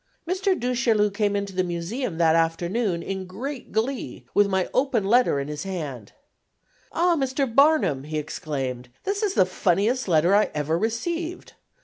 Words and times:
Mr. 0.27 0.59
Du 0.59 0.73
Chaillu 0.73 1.13
came 1.13 1.35
into 1.35 1.53
the 1.53 1.63
Museum 1.63 2.17
that 2.17 2.35
afternoon, 2.35 3.03
in 3.03 3.27
great 3.27 3.71
glee, 3.71 4.25
with 4.33 4.47
my 4.47 4.67
open 4.73 5.03
letter 5.03 5.39
in 5.39 5.47
his 5.47 5.61
hand. 5.61 6.13
"Ah, 6.91 7.15
Mr. 7.15 7.45
Barnum," 7.45 8.05
he 8.05 8.17
exclaimed, 8.17 8.89
"this 9.03 9.21
is 9.21 9.35
the 9.35 9.45
funniest 9.45 10.07
letter 10.07 10.33
I 10.33 10.49
ever 10.55 10.75
received. 10.75 11.53